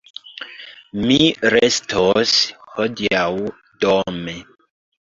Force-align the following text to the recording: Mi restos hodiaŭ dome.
Mi 1.09 1.17
restos 1.57 2.35
hodiaŭ 2.73 3.31
dome. 3.87 4.39